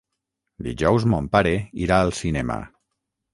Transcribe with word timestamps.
Dijous 0.67 1.05
mon 1.13 1.27
pare 1.35 1.51
irà 1.89 2.01
al 2.07 2.15
cinema. 2.21 2.57